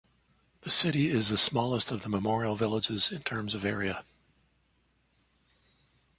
[0.61, 4.03] The city is the smallest of the Memorial Villages in terms of area.